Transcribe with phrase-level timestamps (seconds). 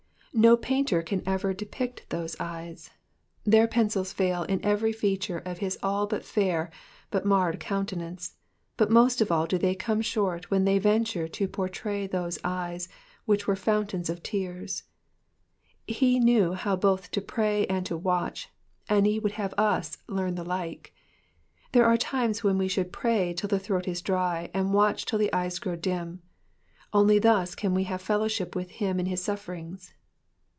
[0.33, 2.89] No painter can ever depict those eyes;
[3.45, 3.53] Digitized by VjOOQIC 260 KXPOsmovB of thb psalms.
[3.53, 6.71] thehr pencils fftil in cwerj feature of his all but fair
[7.11, 8.33] but all marred cooBteBaaee,
[8.77, 12.87] but most of all do they come short when they Tentnre to poortray thoae eyes
[13.25, 14.83] which were foaotainB of tears.
[15.85, 18.47] He knew how both to pray and to watch,
[18.89, 20.93] iad he would hare ns learn the like.
[21.73, 25.19] There are times when we should pray till the throat is dry, and watch till
[25.19, 26.21] the eyes grow dim.
[26.93, 29.91] Only thus can we have fel lowship with him in his sulferingB.